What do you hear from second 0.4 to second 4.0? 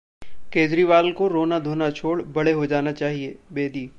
केजरीवाल को रोना-धोना छोड़, बड़े हो जाना चाहिए: बेदी